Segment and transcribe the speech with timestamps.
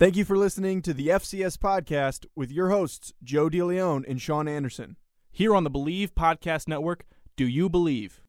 [0.00, 4.48] Thank you for listening to the FCS podcast with your hosts, Joe DeLeon and Sean
[4.48, 4.96] Anderson.
[5.30, 7.04] Here on the Bleav Podcast Network,
[7.36, 8.22] Do You Believe?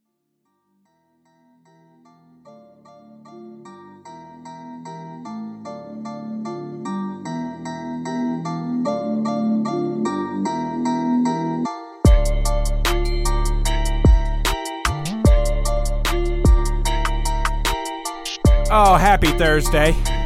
[18.69, 20.20] Oh, happy Thursday.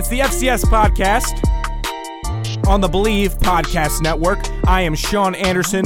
[0.00, 1.46] It's the FCS podcast
[2.66, 4.38] on the Bleav Podcast Network.
[4.66, 5.84] I am Sean Anderson,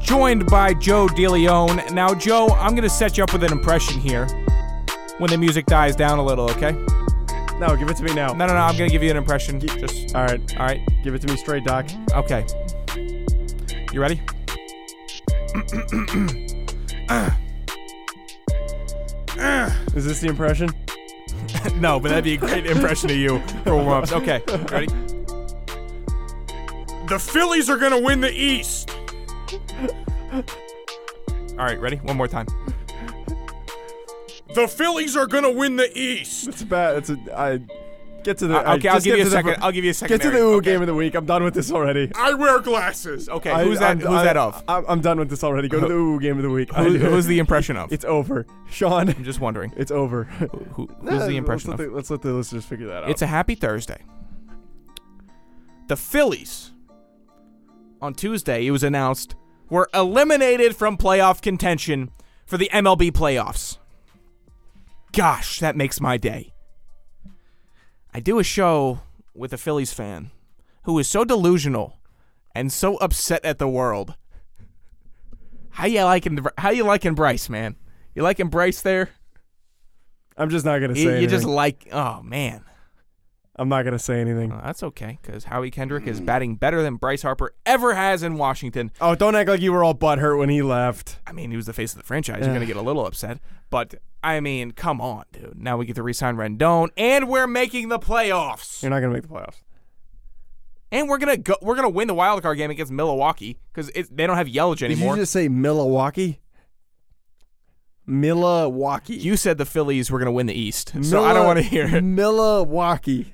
[0.00, 1.92] joined by Joe DeLeon.
[1.92, 4.26] Now, Joe, I'm going to set you up with an impression here
[5.18, 6.72] when the music dies down a little, okay?
[7.58, 8.28] No, give it to me now.
[8.32, 9.60] No, no, no, I'm going to give you an impression.
[9.60, 11.84] Just, All right, all right, give it to me straight, Doc.
[12.14, 12.46] okay.
[13.92, 14.22] You ready?
[19.94, 20.70] Is this the impression?
[21.76, 24.12] no, but that'd be a great impression of you for warm ups.
[24.12, 24.86] Okay, ready?
[27.08, 28.90] The Phillies are gonna win the East.
[30.32, 31.96] All right, ready?
[31.96, 32.46] One more time.
[34.54, 36.48] The Phillies are gonna win the East.
[36.48, 36.96] It's bad.
[36.98, 37.18] It's a.
[37.36, 37.60] I
[38.24, 38.56] get to the.
[38.58, 39.56] Uh, I- okay, I'll give get you a to the- second.
[39.62, 40.16] I'll give you a second.
[40.18, 41.14] Get to the ooh game of the week.
[41.14, 42.10] I'm done with this already.
[42.16, 43.28] I wear glasses.
[43.28, 43.88] Okay, I- who's that?
[43.88, 44.64] I'm- who's I- that of?
[44.66, 45.68] I'm, I'm done with this already.
[45.68, 46.72] Go to the ooh game of the week.
[46.74, 47.92] Who, who's the impression of?
[47.92, 49.10] It's over, Sean.
[49.10, 49.72] I'm just wondering.
[49.76, 50.24] It's over.
[50.24, 51.86] Who, Nah, who's the impression let's of?
[51.86, 53.10] let the, let's let the listeners figure that out.
[53.10, 54.02] It's a happy Thursday.
[55.88, 56.72] The Phillies,
[58.00, 59.34] on Tuesday, it was announced,
[59.68, 62.10] were eliminated from playoff contention
[62.46, 63.76] for the MLB playoffs.
[65.12, 66.53] Gosh, that makes my day.
[68.14, 69.00] I do a show
[69.34, 70.30] with a Phillies fan
[70.84, 71.98] who is so delusional
[72.54, 74.14] and so upset at the world.
[75.70, 77.74] How you liking how you liking Bryce, man?
[78.14, 79.10] You liking Bryce there?
[80.36, 82.64] I'm just not gonna say You, you just like oh man.
[83.56, 84.50] I'm not gonna say anything.
[84.50, 88.36] Uh, that's okay, because Howie Kendrick is batting better than Bryce Harper ever has in
[88.36, 88.90] Washington.
[89.00, 91.18] Oh, don't act like you were all butthurt when he left.
[91.26, 92.40] I mean, he was the face of the franchise.
[92.40, 93.38] You're going to get a little upset.
[93.70, 93.94] But,
[94.24, 95.56] I mean, come on, dude.
[95.56, 98.82] Now we get to resign Rendon, and we're making the playoffs.
[98.82, 99.62] You're not gonna make the playoffs.
[100.90, 101.56] And we're going to go.
[101.60, 105.14] We're to win the wild card game against Milwaukee because they don't have Yelich anymore.
[105.14, 106.40] Did you just say Milwaukee?
[108.06, 109.16] Milwaukee.
[109.16, 111.62] You said the Phillies were going to win the East, so I don't want to
[111.62, 112.02] hear it.
[112.02, 113.32] Milwaukee.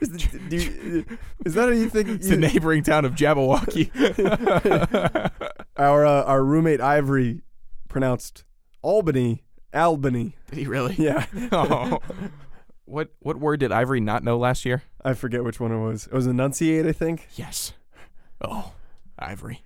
[0.00, 2.08] Is, the- do you- is that how you think?
[2.08, 3.90] It's the neighboring town of Jabberwocky.
[5.76, 7.40] our uh, our roommate Ivory
[7.88, 8.44] pronounced
[8.82, 10.36] Albany, Albany.
[10.50, 10.94] Did he really?
[10.98, 12.00] Yeah, Oh.
[12.86, 14.82] What what word did Ivory not know last year?
[15.04, 16.06] I forget which one it was.
[16.06, 17.28] It was enunciate, I think.
[17.34, 17.72] Yes.
[18.42, 18.72] Oh,
[19.18, 19.62] Ivory.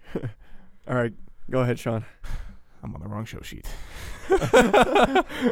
[0.87, 1.13] All right,
[1.51, 2.05] go ahead, Sean.
[2.83, 3.67] I'm on the wrong show sheet.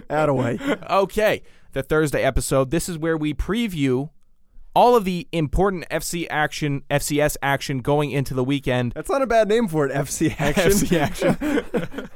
[0.09, 0.91] Attaway.
[0.91, 1.43] Okay,
[1.77, 2.71] the Thursday episode.
[2.71, 4.09] This is where we preview
[4.75, 8.93] all of the important FC action, FCS action going into the weekend.
[8.93, 9.93] That's not a bad name for it.
[9.93, 10.71] FC action.
[10.71, 12.09] FC action.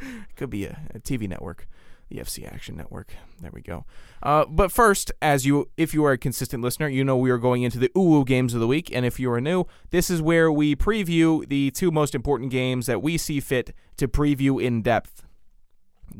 [0.36, 1.68] Could be a, a TV network,
[2.08, 3.12] the FC Action Network.
[3.42, 3.84] There we go.
[4.22, 7.36] Uh, but first, as you, if you are a consistent listener, you know we are
[7.36, 10.22] going into the Uwu games of the week, and if you are new, this is
[10.22, 14.80] where we preview the two most important games that we see fit to preview in
[14.80, 15.22] depth.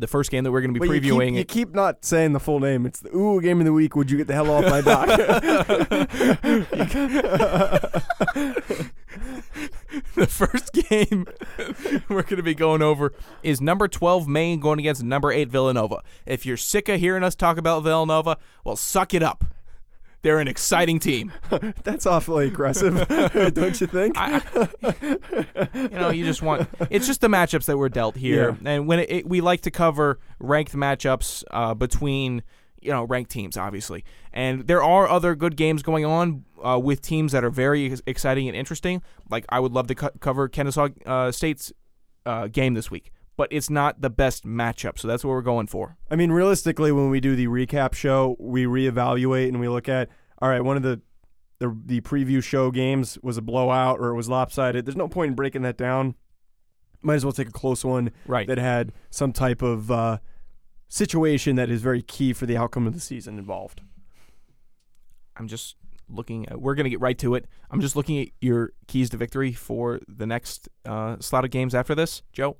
[0.00, 1.28] The first game that we're going to be Wait, you previewing.
[1.28, 2.86] keep, you keep not saying the full name.
[2.86, 3.94] It's the ooh game of the week.
[3.96, 5.08] Would you get the hell off my dock?
[10.14, 11.26] the first game
[12.08, 13.12] we're going to be going over
[13.42, 16.02] is number 12 Maine going against number 8 Villanova.
[16.24, 19.44] If you're sick of hearing us talk about Villanova, well, suck it up.
[20.22, 21.32] They're an exciting team.
[21.82, 23.06] That's awfully aggressive,
[23.54, 24.16] don't you think?
[24.18, 24.42] I,
[25.74, 29.00] you know, you just want it's just the matchups that were dealt here, and when
[29.00, 32.42] it, it, we like to cover ranked matchups uh, between
[32.80, 37.00] you know ranked teams, obviously, and there are other good games going on uh, with
[37.00, 39.02] teams that are very exciting and interesting.
[39.30, 41.72] Like I would love to co- cover Kennesaw uh, State's
[42.26, 45.66] uh, game this week, but it's not the best matchup, so that's what we're going
[45.66, 45.96] for.
[46.10, 50.10] I mean, realistically, when we do the recap show, we reevaluate and we look at
[50.42, 51.00] all right, one of the
[51.58, 54.84] the the preview show games was a blowout or it was lopsided.
[54.84, 56.16] There's no point in breaking that down.
[57.00, 58.46] Might as well take a close one Right.
[58.46, 60.18] that had some type of uh,
[60.88, 63.80] situation that is very key for the outcome of the season involved.
[65.34, 65.76] I'm just
[66.10, 66.46] looking.
[66.50, 67.46] At, we're gonna get right to it.
[67.70, 71.74] I'm just looking at your keys to victory for the next uh, slot of games
[71.74, 72.58] after this, Joe.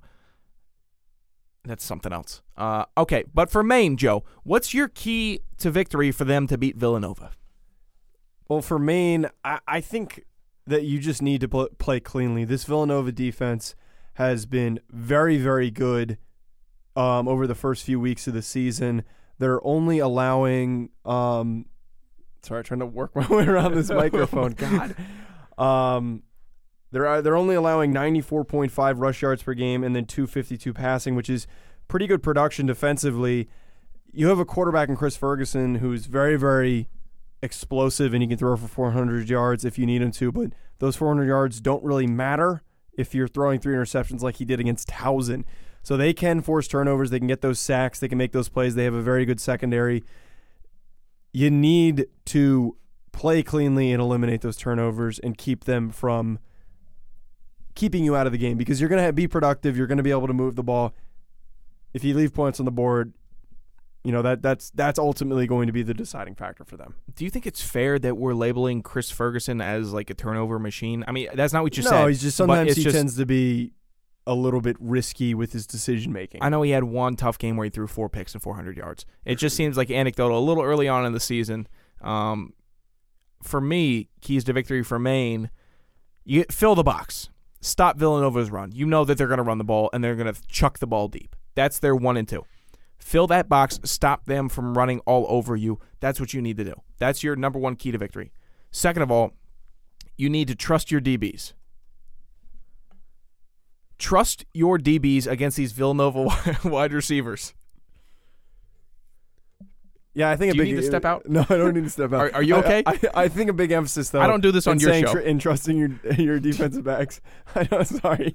[1.65, 2.43] That's something else.
[2.57, 6.77] Uh, okay, but for Maine, Joe, what's your key to victory for them to beat
[6.77, 7.33] Villanova?
[8.49, 10.25] Well, for Maine, I, I think
[10.67, 12.45] that you just need to pl- play cleanly.
[12.45, 13.75] This Villanova defense
[14.15, 16.19] has been very, very good
[16.97, 19.05] um, over the first few weeks of the season.
[19.39, 20.91] They're only allowing.
[21.05, 21.67] Um,
[22.43, 24.53] sorry, trying to work my way around this microphone.
[24.53, 24.97] God.
[25.59, 26.23] Um,
[26.93, 31.31] they're uh, they're only allowing 94.5 rush yards per game and then 252 passing, which
[31.31, 31.47] is
[31.89, 33.49] pretty good production defensively.
[34.13, 36.89] You have a quarterback in Chris Ferguson who's very very
[37.43, 40.97] explosive and he can throw for 400 yards if you need him to, but those
[40.97, 45.45] 400 yards don't really matter if you're throwing three interceptions like he did against Towson.
[45.83, 48.75] So they can force turnovers, they can get those sacks, they can make those plays.
[48.75, 50.05] They have a very good secondary.
[51.33, 52.77] You need to
[53.13, 56.39] play cleanly and eliminate those turnovers and keep them from
[57.81, 60.05] keeping you out of the game because you're going to be productive, you're going to
[60.05, 60.95] be able to move the ball.
[61.95, 63.15] If you leave points on the board,
[64.05, 66.95] you know that that's that's ultimately going to be the deciding factor for them.
[67.15, 71.05] Do you think it's fair that we're labeling Chris Ferguson as like a turnover machine?
[71.09, 72.01] I mean, that's not what you no, said.
[72.03, 73.73] No, he's just sometimes he just- tends to be
[74.27, 76.43] a little bit risky with his decision making.
[76.43, 79.07] I know he had one tough game where he threw four picks and 400 yards.
[79.25, 81.67] It just seems like anecdotal a little early on in the season.
[82.03, 82.53] Um,
[83.43, 85.51] for me, keys to victory for Maine,
[86.25, 87.31] you fill the box.
[87.61, 88.73] Stop Villanova's run.
[88.73, 90.87] You know that they're going to run the ball and they're going to chuck the
[90.87, 91.37] ball deep.
[91.55, 92.45] That's their one and two.
[92.99, 93.81] Fill that box.
[93.85, 95.79] Stop them from running all over you.
[96.01, 96.75] That's what you need to do.
[96.99, 98.33] That's your number one key to victory.
[98.71, 99.33] Second of all,
[100.17, 101.55] you need to trust your DBs.
[103.99, 107.55] Trust your DBs against these Villanova wide receivers.
[110.13, 111.25] Yeah, I think Do a you big, need to step out?
[111.29, 112.21] No, I don't need to step out.
[112.21, 112.83] Are- are you okay?
[112.85, 114.21] I, I, think a big emphasis though.
[114.21, 115.13] I don't do this on in your show.
[115.13, 117.21] tr- in trusting your your defensive backs.
[117.55, 117.83] I know.
[117.85, 118.35] Sorry.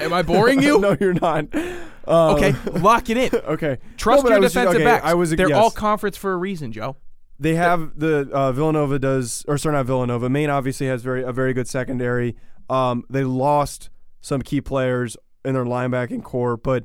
[0.00, 0.80] Am I boring you?
[0.80, 1.54] no, you're not.
[1.54, 3.30] Um, Okay, lock it in.
[3.32, 3.78] Okay.
[3.96, 5.04] Trust No, your I just- defensive okay, backs.
[5.04, 5.30] I was.
[5.30, 5.58] They're yes.
[5.58, 6.96] all conference for a reason, Joe.
[7.38, 10.28] They have the uh, Villanova does, or sorry, not Villanova.
[10.28, 12.34] Maine obviously has very a very good secondary.
[12.68, 13.90] Um, they lost
[14.20, 16.84] some key players in their linebacking core, but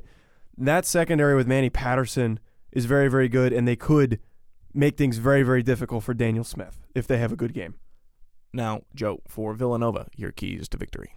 [0.56, 2.38] that secondary with Manny Patterson
[2.74, 4.20] is very very good, and they could
[4.74, 7.76] make things very very difficult for Daniel Smith if they have a good game.
[8.52, 11.14] Now, Joe, for Villanova, your keys to victory.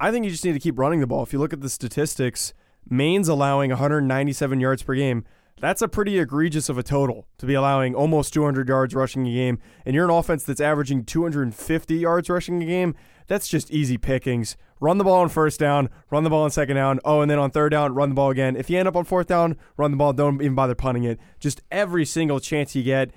[0.00, 1.22] I think you just need to keep running the ball.
[1.22, 2.52] If you look at the statistics,
[2.88, 5.24] Maine's allowing 197 yards per game.
[5.60, 9.32] That's a pretty egregious of a total to be allowing almost 200 yards rushing a
[9.32, 9.58] game.
[9.84, 12.94] And you're an offense that's averaging 250 yards rushing a game.
[13.28, 14.56] That's just easy pickings.
[14.80, 17.00] Run the ball on first down, run the ball on second down.
[17.04, 18.56] Oh, and then on third down, run the ball again.
[18.56, 20.12] If you end up on fourth down, run the ball.
[20.12, 21.20] Don't even bother punting it.
[21.38, 23.10] Just every single chance you get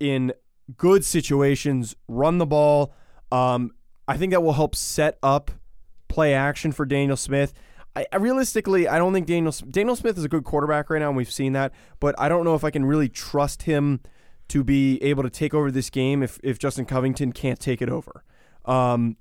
[0.00, 0.32] in
[0.76, 2.94] good situations, run the ball.
[3.32, 3.72] Um,
[4.06, 5.50] I think that will help set up
[6.08, 7.52] play action for Daniel Smith.
[7.96, 11.16] I, realistically, I don't think Daniel Daniel Smith is a good quarterback right now, and
[11.16, 11.72] we've seen that.
[12.00, 14.00] But I don't know if I can really trust him
[14.48, 17.88] to be able to take over this game if if Justin Covington can't take it
[17.88, 18.24] over.
[18.64, 19.16] Um,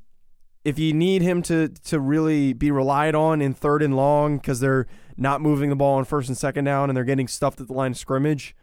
[0.67, 4.59] if you need him to to really be relied on in third and long because
[4.59, 4.85] they're
[5.15, 7.73] not moving the ball on first and second down and they're getting stuffed at the
[7.73, 8.53] line of scrimmage,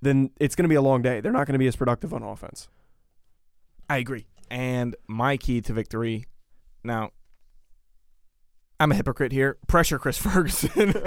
[0.00, 1.20] then it's going to be a long day.
[1.20, 2.68] They're not going to be as productive on offense.
[3.88, 4.26] I agree.
[4.50, 6.26] And my key to victory.
[6.82, 7.10] Now,
[8.80, 9.58] I'm a hypocrite here.
[9.68, 10.90] Pressure Chris Ferguson.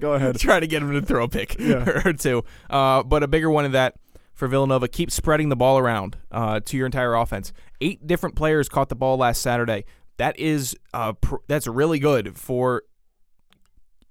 [0.00, 0.40] Go ahead.
[0.40, 2.02] Try to get him to throw a pick Yeah.
[2.04, 2.42] or two.
[2.68, 3.94] Uh, but a bigger one of that
[4.32, 4.88] for Villanova.
[4.88, 7.52] Keep spreading the ball around uh, to your entire offense.
[7.80, 9.84] Eight different players caught the ball last Saturday.
[10.16, 12.82] That is uh, pr- that's really good for.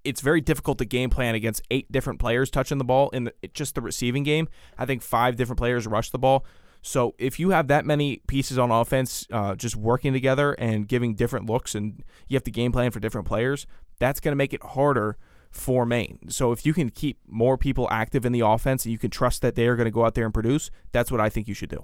[0.03, 3.33] It's very difficult to game plan against eight different players touching the ball in the,
[3.53, 4.47] just the receiving game.
[4.75, 6.43] I think five different players rush the ball.
[6.81, 11.13] So if you have that many pieces on offense uh, just working together and giving
[11.13, 13.67] different looks, and you have to game plan for different players,
[13.99, 15.17] that's going to make it harder
[15.51, 16.20] for Maine.
[16.29, 19.41] So if you can keep more people active in the offense and you can trust
[19.41, 21.53] that they are going to go out there and produce, that's what I think you
[21.53, 21.84] should do.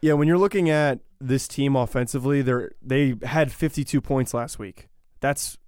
[0.00, 4.88] Yeah, when you're looking at this team offensively, they they had 52 points last week.
[5.20, 5.58] That's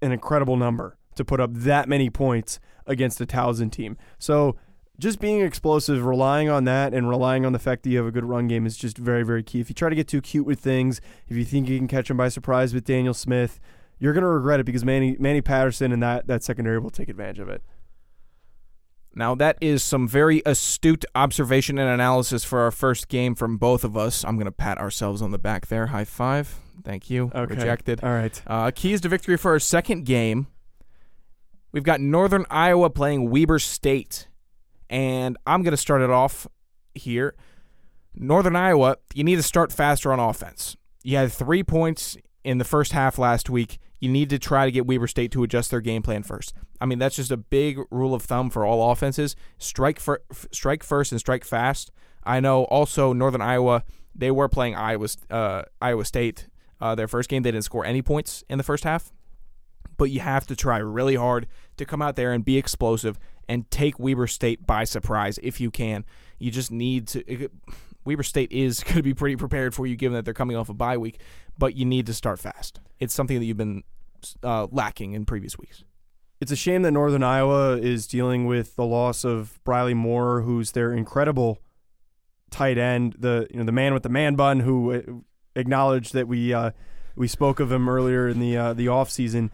[0.00, 3.96] an incredible number to put up that many points against a Towson team.
[4.18, 4.56] So
[4.98, 8.12] just being explosive, relying on that, and relying on the fact that you have a
[8.12, 9.60] good run game is just very, very key.
[9.60, 12.08] If you try to get too cute with things, if you think you can catch
[12.08, 13.58] them by surprise with Daniel Smith,
[14.02, 17.08] you're going to regret it because Manny Manny Patterson and that that secondary will take
[17.08, 17.62] advantage of it.
[19.14, 23.84] Now, that is some very astute observation and analysis for our first game from both
[23.84, 24.24] of us.
[24.24, 25.86] I'm going to pat ourselves on the back there.
[25.88, 26.58] High five.
[26.82, 27.30] Thank you.
[27.32, 27.54] Okay.
[27.54, 28.02] Rejected.
[28.02, 28.42] All right.
[28.44, 30.48] Uh, keys to victory for our second game.
[31.70, 34.26] We've got Northern Iowa playing Weber State.
[34.90, 36.48] And I'm going to start it off
[36.94, 37.36] here.
[38.16, 40.76] Northern Iowa, you need to start faster on offense.
[41.04, 43.78] You had three points in the first half last week.
[44.00, 46.54] You need to try to get Weber State to adjust their game plan first.
[46.80, 49.36] I mean, that's just a big rule of thumb for all offenses.
[49.58, 51.92] Strike for, strike first and strike fast.
[52.24, 53.84] I know also Northern Iowa,
[54.14, 56.48] they were playing Iowa, uh, Iowa State.
[56.80, 59.12] Uh, their first game, they didn't score any points in the first half.
[59.96, 61.46] But you have to try really hard
[61.76, 65.70] to come out there and be explosive and take Weber State by surprise if you
[65.70, 66.04] can.
[66.40, 67.48] You just need to.
[68.04, 70.68] Weber State is going to be pretty prepared for you given that they're coming off
[70.68, 71.20] a bye week,
[71.58, 72.80] but you need to start fast.
[72.98, 73.82] It's something that you've been
[74.42, 75.84] uh, lacking in previous weeks.
[76.40, 80.72] It's a shame that Northern Iowa is dealing with the loss of Briley Moore, who's
[80.72, 81.58] their incredible
[82.50, 85.00] tight end, the you know the man with the man bun, who uh,
[85.54, 86.72] acknowledged that we uh,
[87.16, 89.50] we spoke of him earlier in the uh, the off season,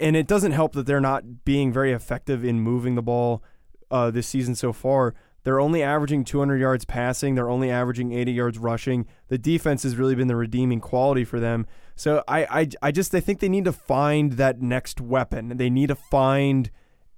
[0.00, 3.42] and it doesn't help that they're not being very effective in moving the ball
[3.90, 5.14] uh, this season so far.
[5.44, 7.34] They're only averaging 200 yards passing.
[7.34, 9.06] They're only averaging 80 yards rushing.
[9.28, 11.66] The defense has really been the redeeming quality for them.
[11.94, 15.56] So I, I, I just I think they need to find that next weapon.
[15.56, 16.70] They need to find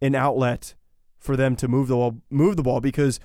[0.03, 0.75] an outlet
[1.19, 3.21] for them to move the ball, move the ball because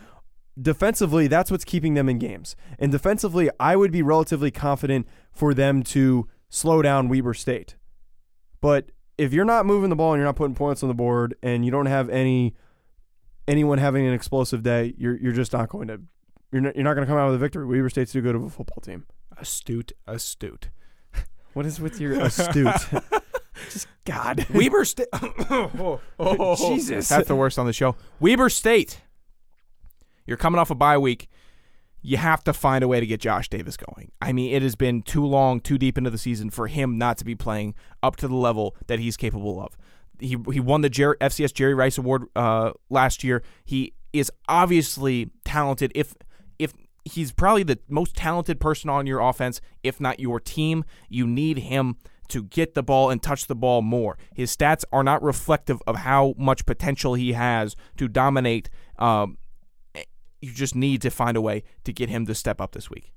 [0.59, 2.55] defensively that's what's keeping them in games.
[2.77, 7.75] And defensively, I would be relatively confident for them to slow down Weber State.
[8.61, 11.35] But if you're not moving the ball and you're not putting points on the board
[11.41, 12.55] and you don't have any
[13.51, 16.01] anyone having an explosive day, you're you're just not going to
[16.51, 17.65] you're not, you're not going to come out with a victory.
[17.65, 19.05] Weber State's too good of a football team.
[19.37, 20.69] Astute, astute.
[21.53, 22.87] What is with your astute?
[23.69, 24.47] just God.
[24.53, 25.09] Weber State.
[25.11, 27.09] oh, oh, Jesus.
[27.09, 27.97] That's the worst on the show.
[28.21, 29.01] Weber State.
[30.25, 31.29] You're coming off a bye week.
[32.01, 34.13] You have to find a way to get Josh Davis going.
[34.21, 37.17] I mean, it has been too long, too deep into the season for him not
[37.17, 39.75] to be playing up to the level that he's capable of
[40.21, 43.43] he he won the FCS Jerry Rice Award uh, last year.
[43.65, 45.91] He is obviously talented.
[45.95, 46.15] If
[46.59, 46.73] if
[47.03, 51.57] he's probably the most talented person on your offense, if not your team, you need
[51.59, 51.97] him
[52.29, 54.17] to get the ball and touch the ball more.
[54.33, 58.69] His stats are not reflective of how much potential he has to dominate.
[58.97, 59.37] Um,
[60.41, 63.11] you just need to find a way to get him to step up this week.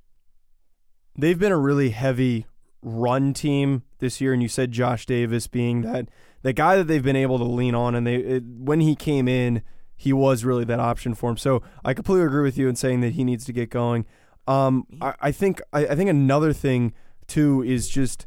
[1.17, 2.47] They've been a really heavy
[2.85, 6.09] run team this year, and you said Josh Davis being that
[6.43, 9.27] the guy that they've been able to lean on, and they it, when he came
[9.27, 9.63] in,
[9.97, 11.37] he was really that option for him.
[11.37, 14.05] So I completely agree with you in saying that he needs to get going.
[14.47, 16.93] Um, I, I think I, I think another thing
[17.27, 18.27] too is just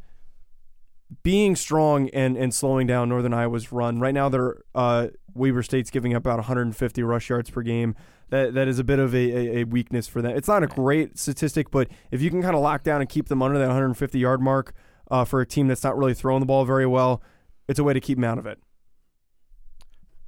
[1.24, 4.00] being strong and, and slowing down Northern Iowa's run.
[4.00, 7.96] Right now, they're uh, Weber State's giving up about 150 rush yards per game.
[8.30, 10.36] That that is a bit of a, a, a weakness for them.
[10.36, 13.30] It's not a great statistic, but if you can kind of lock down and keep
[13.30, 14.74] them under that 150 yard mark
[15.10, 17.22] uh, for a team that's not really throwing the ball very well,
[17.68, 18.60] it's a way to keep them out of it.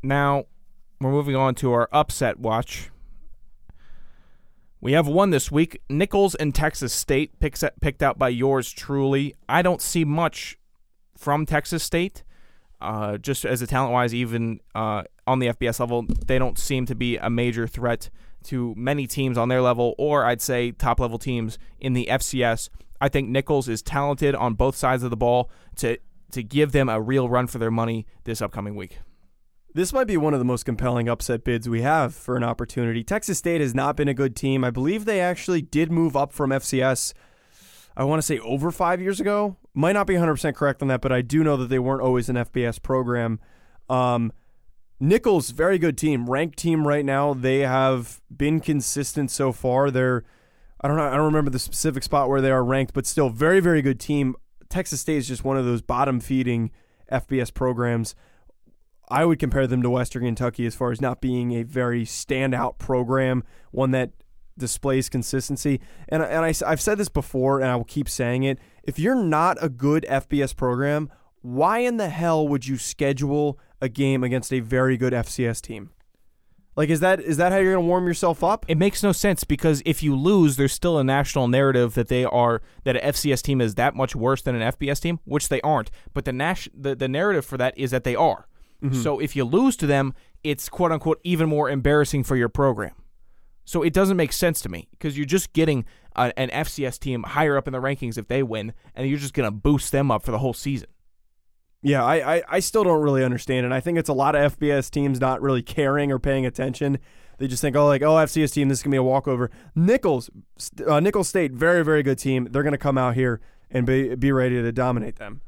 [0.01, 0.45] Now,
[1.01, 2.89] we're moving on to our upset watch.
[4.81, 5.81] We have one this week.
[5.89, 9.35] Nicholls and Texas State picks, picked out by yours truly.
[9.49, 10.57] I don't see much
[11.17, 12.23] from Texas State.
[12.81, 16.85] Uh, just as a talent wise, even uh, on the FBS level, they don't seem
[16.85, 18.09] to be a major threat
[18.43, 22.69] to many teams on their level, or I'd say top level teams in the FCS.
[23.01, 25.97] I think Nicholls is talented on both sides of the ball to
[26.31, 28.99] to give them a real run for their money this upcoming week.
[29.73, 33.03] This might be one of the most compelling upset bids we have for an opportunity.
[33.03, 34.63] Texas State has not been a good team.
[34.63, 37.13] I believe they actually did move up from FCS.
[37.99, 39.57] I want to say over five years ago.
[39.73, 42.29] Might not be 100% correct on that, but I do know that they weren't always
[42.29, 43.41] an FBS program.
[43.89, 44.31] Um,
[45.01, 47.33] Nicholls, very good team, ranked team right now.
[47.33, 49.91] They have been consistent so far.
[49.91, 50.23] They're,
[50.79, 53.29] I don't know, I don't remember the specific spot where they are ranked, but still
[53.29, 54.35] very, very good team.
[54.69, 56.71] Texas State is just one of those bottom feeding
[57.11, 58.15] FBS programs.
[59.09, 62.77] I would compare them to Western Kentucky as far as not being a very standout
[62.77, 64.11] program, one that
[64.59, 65.81] displays consistency.
[66.07, 68.59] And, and I, I've said this before, and I will keep saying it.
[68.83, 71.09] If you're not a good FBS program,
[71.41, 75.91] why in the hell would you schedule a game against a very good FCS team?
[76.79, 78.65] Like is that is that how you're going to warm yourself up?
[78.69, 82.23] It makes no sense because if you lose, there's still a national narrative that they
[82.23, 85.59] are that an FCS team is that much worse than an FBS team, which they
[85.59, 85.91] aren't.
[86.13, 88.47] But the nas- the, the narrative for that is that they are.
[88.81, 89.01] Mm-hmm.
[89.01, 92.93] So if you lose to them, it's quote unquote even more embarrassing for your program.
[93.69, 95.85] So it doesn't make sense to me because you're just getting
[96.15, 99.35] a, an FCS team higher up in the rankings if they win, and you're just
[99.35, 100.89] going to boost them up for the whole season.
[101.83, 103.71] Yeah, I, I, I still don't really understand it.
[103.71, 106.97] I think it's a lot of FBS teams not really caring or paying attention.
[107.37, 109.51] They just think, oh, like, oh, FCS team, this is gonna be a walkover.
[109.75, 110.31] Nicholls,
[110.87, 112.47] uh, Nicholls State, very, very good team.
[112.49, 115.41] They're gonna come out here and be be ready to dominate them.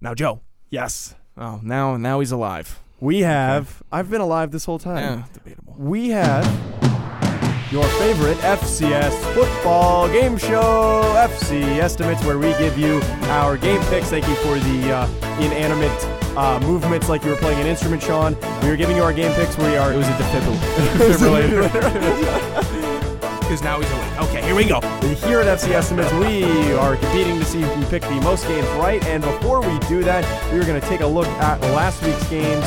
[0.00, 0.40] Now, Joe.
[0.70, 1.14] Yes.
[1.36, 2.80] Oh, now now he's alive.
[3.00, 3.82] We have.
[3.92, 5.18] I've been alive this whole time.
[5.18, 5.74] Eh, debatable.
[5.76, 6.91] We have
[7.72, 13.00] your favorite FCS football game show, FC Estimates, where we give you
[13.30, 14.10] our game picks.
[14.10, 15.06] Thank you for the uh,
[15.40, 15.90] inanimate
[16.36, 18.36] uh, movements like you were playing an instrument, Sean.
[18.60, 19.56] We are giving you our game picks.
[19.56, 19.90] We are.
[19.90, 21.62] It was a defibrillator.
[23.42, 24.30] Because now he's awake.
[24.30, 24.80] Okay, here we go.
[25.26, 28.66] Here at FC Estimates, we are competing to see who can pick the most games
[28.78, 29.04] right.
[29.04, 32.26] And before we do that, we are going to take a look at last week's
[32.30, 32.64] games.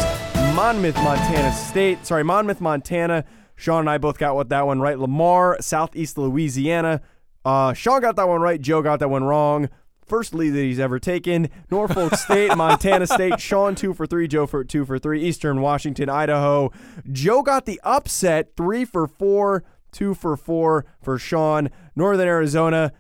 [0.53, 2.05] Monmouth, Montana State.
[2.05, 3.25] Sorry, Monmouth, Montana.
[3.55, 4.99] Sean and I both got what that one right.
[4.99, 7.01] Lamar, Southeast Louisiana.
[7.43, 8.59] Uh, Sean got that one right.
[8.59, 9.69] Joe got that one wrong.
[10.05, 11.49] First lead that he's ever taken.
[11.71, 13.39] Norfolk State, Montana State.
[13.39, 14.27] Sean two for three.
[14.27, 15.23] Joe for two for three.
[15.23, 16.71] Eastern Washington, Idaho.
[17.11, 18.55] Joe got the upset.
[18.55, 19.63] Three for four.
[19.91, 21.69] Two for four for Sean.
[21.95, 22.91] Northern Arizona.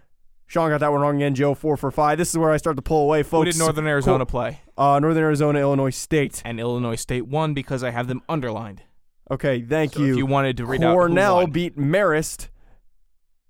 [0.47, 1.35] Sean got that one wrong again.
[1.35, 2.17] Joe four for five.
[2.17, 3.47] This is where I start to pull away, folks.
[3.47, 4.61] Who did Northern Arizona play?
[4.77, 6.41] Uh, Northern Arizona, Illinois State.
[6.45, 8.83] And Illinois State won because I have them underlined.
[9.31, 10.11] Okay, thank So you.
[10.11, 11.51] if you wanted to read out Cornell won.
[11.51, 12.49] beat Marist.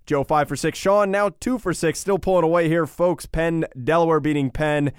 [0.06, 0.78] Joe five for six.
[0.78, 1.98] Sean now two for six.
[1.98, 3.26] Still pulling away here, folks.
[3.26, 4.92] Penn, Delaware beating Penn.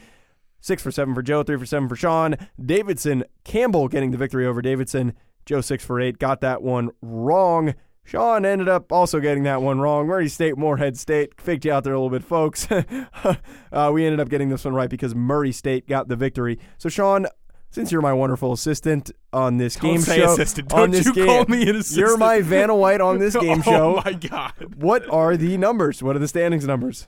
[0.59, 1.43] Six for seven for Joe.
[1.43, 2.35] Three for seven for Sean.
[2.63, 5.13] Davidson Campbell getting the victory over Davidson.
[5.45, 6.19] Joe six for eight.
[6.19, 7.73] Got that one wrong.
[8.03, 10.07] Sean ended up also getting that one wrong.
[10.07, 11.39] Murray State, Morehead State.
[11.41, 12.67] Faked you out there a little bit, folks.
[12.71, 16.57] uh, we ended up getting this one right because Murray State got the victory.
[16.77, 17.27] So, Sean,
[17.69, 20.71] since you're my wonderful assistant on this Don't game say show, assistant.
[20.73, 21.99] on Don't this you game, call me an assistant.
[21.99, 23.97] You're my Vanna White on this game oh show.
[23.97, 24.75] Oh my god.
[24.75, 26.01] What are the numbers?
[26.01, 27.07] What are the standings numbers?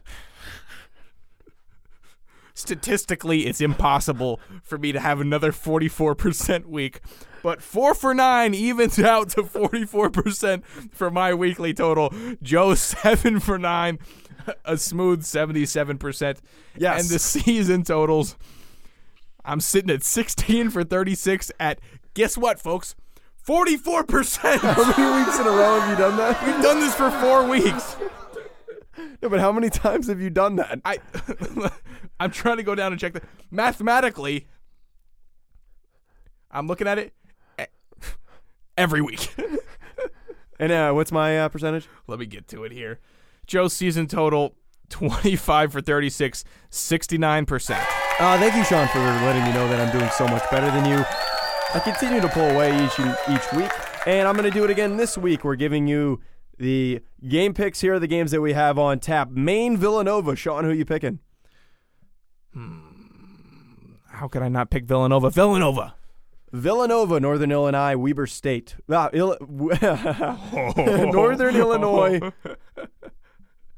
[2.54, 7.00] Statistically, it's impossible for me to have another 44% week.
[7.42, 12.14] But 4 for 9 evens out to 44% for my weekly total.
[12.44, 13.98] Joe 7 for 9,
[14.66, 16.40] a smooth 77%.
[16.76, 17.02] Yes.
[17.02, 18.36] And the season totals,
[19.46, 21.80] I'm sitting at 16 for 36 at,
[22.14, 22.96] guess what, folks?
[23.48, 24.58] 44%.
[24.60, 26.46] How many weeks in a row have you done that?
[26.46, 27.96] We've done this for four weeks.
[29.22, 30.82] No, but how many times have you done that?
[30.86, 31.00] I,
[32.20, 33.24] I'm trying to go down and check that.
[33.50, 34.48] Mathematically,
[36.52, 37.14] I'm looking at it
[38.78, 39.34] every week.
[40.60, 41.88] And uh, what's my uh, percentage?
[42.08, 43.00] Let me get to it here.
[43.48, 44.56] Joe's season total
[44.90, 47.99] 25 for 36, 69%.
[48.20, 50.84] Uh, thank you, Sean, for letting me know that I'm doing so much better than
[50.86, 50.98] you.
[51.74, 53.72] I continue to pull away each each week,
[54.06, 55.44] and I'm going to do it again this week.
[55.46, 56.20] We're giving you
[56.58, 57.80] the game picks.
[57.80, 59.30] Here are the games that we have on tap.
[59.32, 60.36] Maine, Villanova.
[60.36, 61.20] Sean, who are you picking?
[64.08, 65.30] How could I not pick Villanova?
[65.30, 65.96] Villanova.
[66.52, 68.76] Villanova, Northern Illinois, Weber State.
[68.90, 69.38] Ah, Ill-
[71.14, 72.20] Northern Illinois.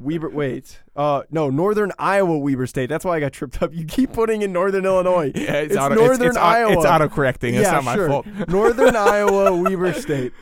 [0.01, 0.79] Weber, wait.
[0.95, 2.87] Uh, no, Northern Iowa, Weber State.
[2.87, 3.73] That's why I got tripped up.
[3.73, 5.31] You keep putting in Northern Illinois.
[5.41, 6.73] Yeah, it's, it's auto, Northern it's, it's, Iowa.
[6.73, 7.55] It's auto correcting.
[7.55, 8.07] It's yeah, not my sure.
[8.07, 8.27] fault.
[8.47, 10.33] Northern Iowa, Weber State.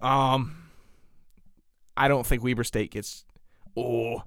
[0.00, 0.56] Um,
[1.96, 3.24] I don't think Weber State gets.
[3.76, 4.22] Oh,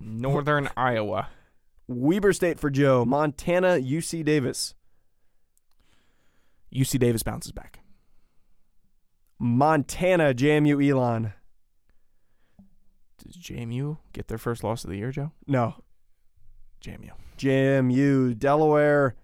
[0.00, 1.28] Northern Iowa.
[1.88, 3.04] Weber State for Joe.
[3.04, 4.74] Montana, UC Davis.
[6.74, 7.80] UC Davis bounces back.
[9.38, 11.32] Montana, JMU Elon.
[13.30, 15.32] Does JMU get their first loss of the year, Joe?
[15.46, 15.76] No.
[16.84, 17.10] JMU.
[17.38, 19.14] JMU, Delaware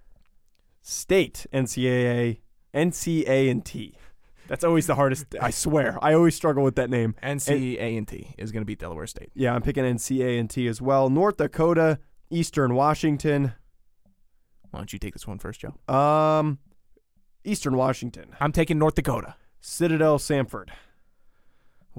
[0.82, 2.38] State, NCAA,
[2.72, 3.96] NCA and T.
[4.46, 5.34] That's always the hardest.
[5.40, 5.98] I swear.
[6.00, 7.16] I always struggle with that name.
[7.20, 9.30] NCA and T is going to beat Delaware State.
[9.34, 11.10] Yeah, I'm picking NCA and T as well.
[11.10, 11.98] North Dakota,
[12.30, 13.54] Eastern Washington.
[14.70, 15.92] Why don't you take this one first, Joe?
[15.92, 16.58] Um,
[17.44, 18.36] Eastern Washington.
[18.38, 19.34] I'm taking North Dakota.
[19.60, 20.68] Citadel, Samford.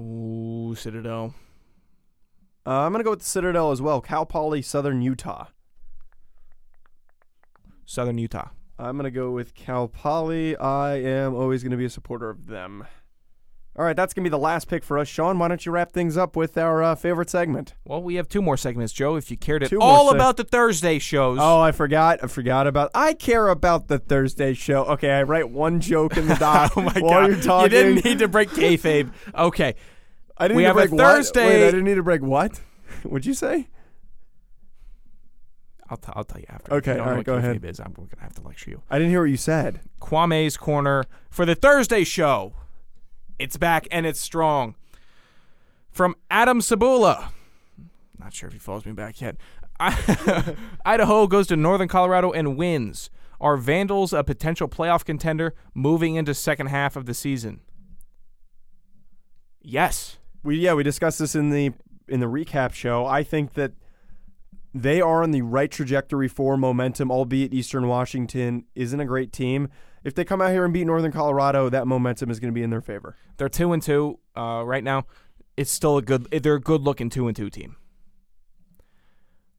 [0.00, 1.34] Ooh, Citadel.
[2.68, 4.02] Uh, I'm gonna go with the Citadel as well.
[4.02, 5.46] Cal Poly, Southern Utah.
[7.86, 8.48] Southern Utah.
[8.78, 10.54] I'm gonna go with Cal Poly.
[10.54, 12.84] I am always gonna be a supporter of them.
[13.74, 15.38] All right, that's gonna be the last pick for us, Sean.
[15.38, 17.74] Why don't you wrap things up with our uh, favorite segment?
[17.86, 19.14] Well, we have two more segments, Joe.
[19.16, 21.38] If you cared at Two all seg- about the Thursday shows.
[21.40, 22.18] Oh, I forgot.
[22.22, 22.90] I forgot about.
[22.94, 24.84] I care about the Thursday show.
[24.84, 27.30] Okay, I write one joke in the doc Oh my while god!
[27.30, 27.72] you're talking.
[27.72, 29.10] You didn't need to break kayfabe.
[29.34, 29.76] Okay,
[30.38, 31.14] I didn't we need have to a break what?
[31.16, 32.60] Thursday- Wait, I didn't need to break what?
[33.02, 33.68] What'd you say?
[35.90, 36.74] I'll, t- I'll tell you after.
[36.74, 37.64] Okay, you all right, what go ahead.
[37.64, 38.82] Is, I'm going to have to lecture you.
[38.90, 39.80] I didn't hear what you said.
[40.00, 42.52] Kwame's corner for the Thursday show.
[43.38, 44.74] It's back and it's strong.
[45.90, 47.30] From Adam Sabula.
[48.18, 49.36] Not sure if he follows me back yet.
[50.84, 53.08] Idaho goes to Northern Colorado and wins.
[53.40, 57.60] Are Vandals a potential playoff contender moving into second half of the season?
[59.62, 60.18] Yes.
[60.42, 61.72] We yeah we discussed this in the
[62.08, 63.06] in the recap show.
[63.06, 63.72] I think that
[64.74, 69.68] they are on the right trajectory for momentum, albeit Eastern Washington isn't a great team.
[70.04, 72.62] If they come out here and beat Northern Colorado, that momentum is going to be
[72.62, 73.16] in their favor.
[73.36, 75.06] They're two and two uh, right now.
[75.56, 76.24] It's still a good.
[76.30, 77.76] They're a good looking two and two team.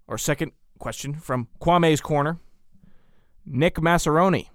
[0.07, 2.39] Our second question from Kwame's corner.
[3.45, 4.47] Nick Massaroni.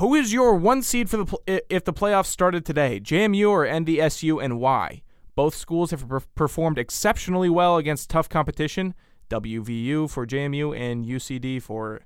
[0.00, 3.00] Who is your one seed for the pl- if the playoffs started today?
[3.00, 5.02] JMU or NDSU, and why?
[5.34, 8.94] Both schools have per- performed exceptionally well against tough competition.
[9.28, 12.00] WVU for JMU and UCD for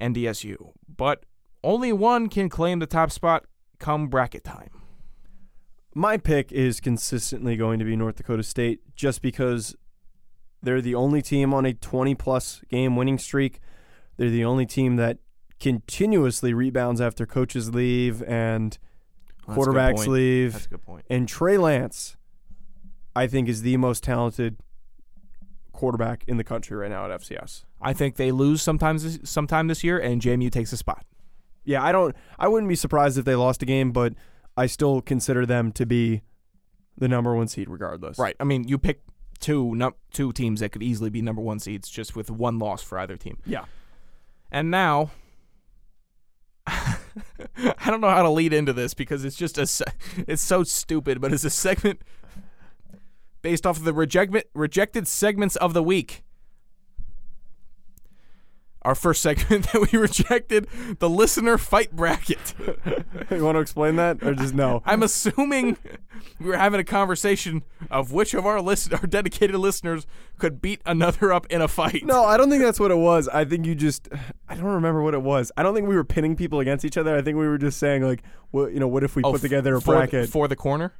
[0.00, 1.26] NDSU, but
[1.62, 3.44] only one can claim the top spot
[3.78, 4.70] come bracket time.
[5.94, 9.76] My pick is consistently going to be North Dakota State just because
[10.60, 13.60] they're the only team on a 20 plus game winning streak.
[14.16, 15.18] They're the only team that
[15.60, 18.78] continuously rebounds after coaches leave and
[19.46, 20.52] That's a good quarterbacks leave.
[20.52, 21.04] That's a good point.
[21.10, 22.16] And Trey Lance,
[23.16, 24.56] I think, is the most talented
[25.72, 27.64] quarterback in the country right now at FCS.
[27.80, 31.04] I think they lose sometimes sometime this year, and JMU takes a spot.
[31.64, 32.16] Yeah, I don't.
[32.38, 34.14] I wouldn't be surprised if they lost a game, but
[34.56, 36.22] I still consider them to be
[36.96, 38.18] the number one seed regardless.
[38.18, 38.34] Right.
[38.40, 39.02] I mean, you pick
[39.38, 42.82] two num- two teams that could easily be number one seeds just with one loss
[42.82, 43.38] for either team.
[43.46, 43.66] Yeah.
[44.50, 45.10] And now,
[47.56, 49.92] I don't know how to lead into this because it's just a
[50.26, 52.02] it's so stupid, but it's a segment
[53.42, 56.22] based off of the reject- rejected segments of the week.
[58.82, 60.68] Our first segment that we rejected,
[61.00, 62.54] the listener fight bracket.
[63.30, 64.82] you want to explain that, or just no?
[64.86, 65.76] I'm assuming
[66.40, 70.06] we were having a conversation of which of our list our dedicated listeners
[70.38, 72.04] could beat another up in a fight.
[72.04, 73.26] No, I don't think that's what it was.
[73.28, 74.08] I think you just.
[74.48, 75.50] I don't remember what it was.
[75.56, 77.16] I don't think we were pinning people against each other.
[77.16, 79.40] I think we were just saying like, what you know, what if we Oh, put
[79.40, 80.28] together a for the- bracket?
[80.30, 80.92] for the corner.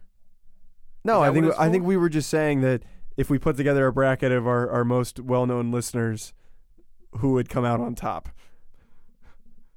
[1.05, 2.83] no, I think I think we were just saying that
[3.17, 6.33] if we put together a bracket of our, our most well known listeners,
[7.19, 8.29] who would come out on top.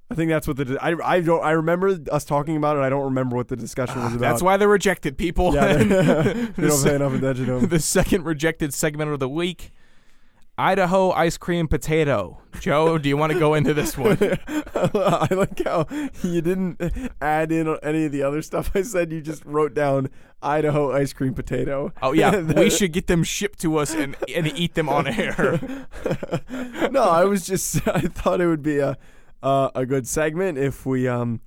[0.09, 2.81] I think that's what the I I don't I remember us talking about it.
[2.81, 4.29] I don't remember what the discussion was ah, about.
[4.29, 5.53] That's why they're rejected people.
[5.53, 5.87] Yeah, they, they
[6.67, 7.69] don't pay enough attention to them.
[7.69, 9.71] the second rejected segment of the week.
[10.61, 12.39] Idaho ice cream potato.
[12.59, 14.15] Joe, do you want to go into this one?
[14.75, 15.87] I like how
[16.21, 16.79] you didn't
[17.19, 19.11] add in any of the other stuff I said.
[19.11, 20.09] You just wrote down
[20.43, 21.91] Idaho ice cream potato.
[22.03, 25.59] Oh yeah, we should get them shipped to us and and eat them on air.
[26.91, 28.99] no, I was just I thought it would be a
[29.41, 31.41] uh, a good segment if we um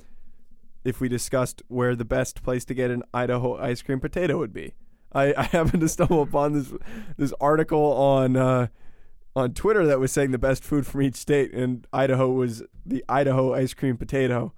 [0.83, 4.53] if we discussed where the best place to get an Idaho ice cream potato would
[4.53, 4.75] be.
[5.13, 6.73] I, I happened to stumble upon this
[7.17, 8.67] this article on uh,
[9.37, 13.05] on Twitter that was saying the best food from each state, and Idaho was the
[13.09, 14.53] Idaho ice cream potato.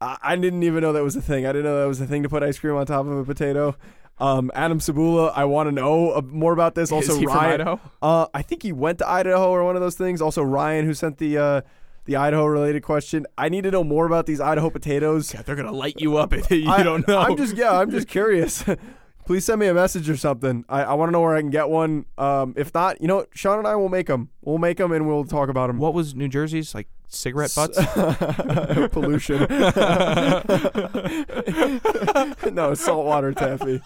[0.00, 1.46] I, I didn't even know that was a thing.
[1.46, 3.24] I didn't know that was a thing to put ice cream on top of a
[3.24, 3.76] potato.
[4.18, 6.90] Um, Adam Sabula, I want to know uh, more about this.
[6.90, 7.80] Also, Is he from Ryan, Idaho?
[8.00, 10.22] uh, I think he went to Idaho or one of those things.
[10.22, 11.60] Also, Ryan, who sent the uh,
[12.06, 13.26] the Idaho related question.
[13.36, 15.32] I need to know more about these Idaho potatoes.
[15.32, 17.18] God, they're gonna light you up if you I, don't know.
[17.18, 18.64] I'm just yeah, I'm just curious.
[19.26, 20.64] Please send me a message or something.
[20.68, 22.04] I, I want to know where I can get one.
[22.16, 23.26] Um, if not, you know.
[23.34, 24.30] Sean and I will make them.
[24.42, 25.78] We'll make them and we'll talk about them.
[25.78, 27.76] what was New Jersey's like cigarette butts?
[28.92, 29.40] Pollution.
[32.54, 33.82] no, saltwater taffy.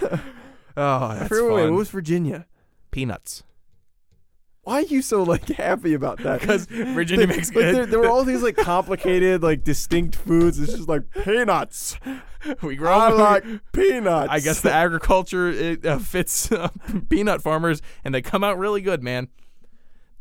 [0.74, 1.50] Oh, that's fun.
[1.50, 2.46] what was Virginia?
[2.92, 3.42] Peanuts.
[4.62, 6.40] Why are you so like happy about that?
[6.40, 7.74] Because Virginia makes like, good.
[7.74, 10.58] there, there were all these like complicated, like distinct foods.
[10.58, 11.98] It's just like peanuts.
[12.62, 12.92] we grow.
[12.92, 14.28] I like peanuts.
[14.30, 16.68] I guess the agriculture it, uh, fits uh,
[17.08, 19.28] peanut farmers, and they come out really good, man.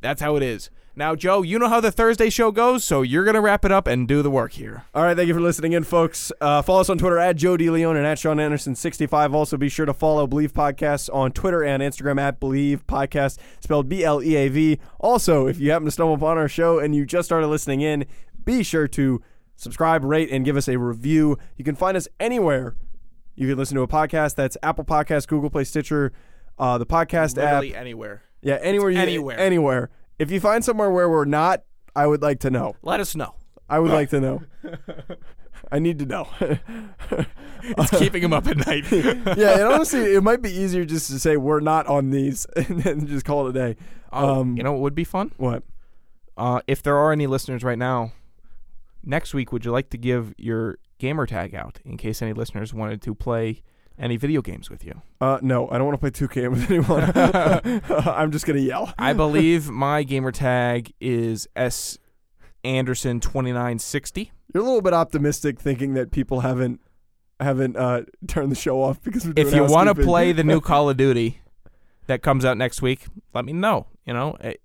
[0.02, 0.70] That's how it is.
[0.94, 3.88] Now, Joe, you know how the Thursday show goes, so you're gonna wrap it up
[3.88, 4.84] and do the work here.
[4.94, 6.34] All right, thank you for listening in, folks.
[6.42, 9.34] Uh, follow us on Twitter at Joe DeLeon and at Sean Anderson65.
[9.34, 13.88] Also, be sure to follow Bleav Podcasts on Twitter and Instagram at Bleav Podcast, spelled
[13.88, 14.80] B L E A V.
[15.00, 18.06] Also, if you happen to stumble upon our show and you just started listening in,
[18.44, 19.22] be sure to
[19.62, 21.38] subscribe, rate, and give us a review.
[21.56, 22.76] You can find us anywhere.
[23.36, 24.36] You can listen to a podcast.
[24.36, 26.12] That's Apple Podcasts, Google Play, Stitcher,
[26.58, 27.64] uh, the podcast app.
[27.64, 28.24] Anywhere.
[28.42, 28.90] Yeah, anywhere.
[28.90, 29.38] You, anywhere.
[29.40, 29.90] Anywhere.
[30.20, 31.64] If you find somewhere where we're not,
[31.96, 32.76] I would like to know.
[32.82, 33.36] Let us know.
[33.70, 34.44] I would like to know.
[35.72, 36.28] I need to know.
[37.64, 38.92] It's keeping him up at night.
[38.92, 42.82] yeah, and honestly, it might be easier just to say we're not on these and
[42.82, 43.76] then just call it a day.
[44.12, 45.32] Oh, Um, you know what would be fun?
[45.38, 45.62] What?
[46.36, 48.14] Uh, if there are any listeners right now,
[49.04, 52.74] next week, would you like to give your gamer tag out in case any listeners
[52.74, 53.62] wanted to play
[53.98, 55.02] any video games with you?
[55.20, 58.08] Uh, no, I don't want to play 2K with anyone.
[58.08, 58.94] I'm just gonna yell.
[58.98, 61.98] I believe my gamer tag is S
[62.64, 64.32] Anderson twenty nine sixty.
[64.54, 66.80] You're a little bit optimistic, thinking that people haven't
[67.40, 70.44] haven't uh, turned the show off because we're doing If you want to play the
[70.44, 71.42] new Call of Duty,
[72.06, 73.88] that comes out next week, let me know.
[74.06, 74.58] You know, I,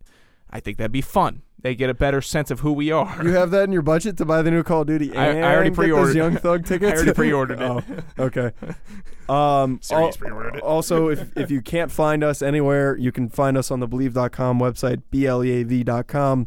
[0.51, 1.43] I think that'd be fun.
[1.67, 3.21] They get a better sense of who we are.
[3.25, 5.53] You have that in your budget to buy the new Call of Duty I- I
[5.53, 6.07] already pre-ordered.
[6.11, 6.93] those Young Thug tickets?
[6.93, 7.63] I already pre-ordered it.
[8.19, 8.53] oh, okay.
[9.29, 10.63] Um, al- pre-ordered it.
[10.63, 14.61] also, if, if you can't find us anywhere, you can find us on the Bleav.com
[14.61, 16.47] website, B-L-E-A-V.com.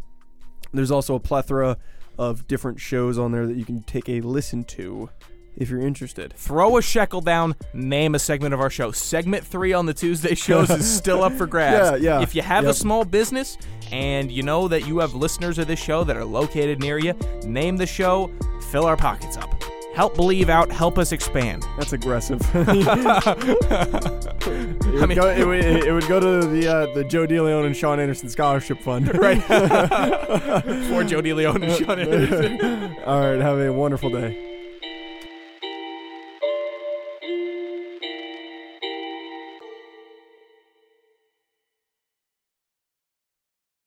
[0.74, 1.76] There's also a plethora
[2.18, 5.10] of different shows on there that you can take a listen to
[5.56, 6.34] if you're interested.
[6.36, 8.92] Throw a shekel down, name a segment of our show.
[8.92, 12.02] Segment three on the Tuesday shows is still up for grabs.
[12.02, 12.22] Yeah, yeah.
[12.24, 13.58] If you have a small business
[13.92, 17.14] and you know that you have listeners of this show that are located near you,
[17.44, 18.32] name the show,
[18.72, 19.50] fill our pockets up.
[19.96, 21.66] Help Bleav out, help us expand.
[21.78, 22.40] That's aggressive.
[22.54, 22.66] it,
[24.86, 27.66] would I mean- go, it, would, it would go to the uh, the Joe DeLeon
[27.66, 29.14] and Sean Anderson Scholarship Fund.
[29.18, 29.42] Right.
[29.44, 32.96] For Joe DeLeon and Sean Anderson.
[33.06, 33.42] All right.
[33.42, 34.49] Have a wonderful day.